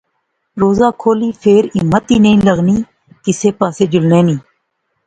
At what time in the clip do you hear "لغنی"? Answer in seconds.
2.47-2.77